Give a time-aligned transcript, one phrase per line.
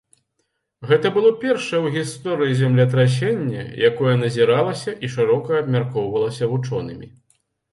[0.91, 3.61] Гэта было першае ў гісторыі землетрасенне,
[3.91, 7.07] якое назіралася і шырока абмяркоўвалася вучонымі.